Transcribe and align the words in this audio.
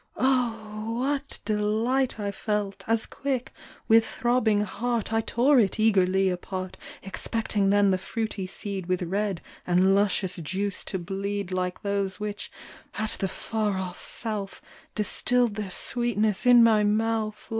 Oh! 0.17 0.95
what 0.99 1.37
delight 1.45 2.19
I 2.19 2.31
felt, 2.31 2.83
as 2.87 3.05
quick, 3.05 3.53
with 3.87 4.03
throbbing 4.03 4.61
heart, 4.61 5.13
I 5.13 5.21
tore 5.21 5.59
it 5.59 5.79
eagerly 5.79 6.27
apart, 6.31 6.75
Expecting 7.03 7.69
then 7.69 7.91
the 7.91 7.99
fruity 7.99 8.47
seed 8.47 8.87
With 8.87 9.03
red 9.03 9.41
and 9.67 9.93
luscious 9.93 10.37
juice 10.37 10.83
to 10.85 10.97
bleed 10.97 11.51
Like 11.51 11.83
those 11.83 12.19
which, 12.19 12.51
at 12.95 13.11
the 13.19 13.27
far 13.29 13.77
off 13.77 14.01
South, 14.01 14.59
Distilled 14.95 15.53
their 15.53 15.69
sweetness 15.69 16.47
in 16.47 16.63
my 16.63 16.83
mouth. 16.83 17.47